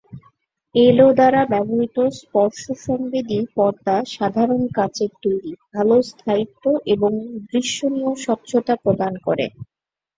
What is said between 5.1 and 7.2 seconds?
তৈরি, ভাল স্থায়িত্ব এবং